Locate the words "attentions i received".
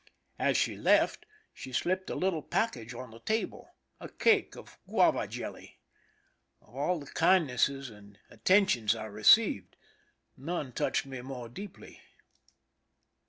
8.31-9.75